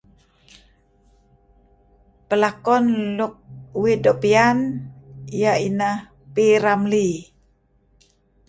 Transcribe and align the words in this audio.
Pelakon 2.29 2.85
luk 3.17 3.33
uih 3.79 3.97
doo' 4.03 4.19
piyan 4.21 4.57
iyeh 5.37 5.57
ineh 5.67 5.97
P. 6.33 6.35
Ramlee 6.63 7.17